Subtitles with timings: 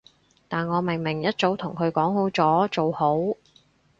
[0.47, 3.15] 但我明明一早同佢講好咗，做好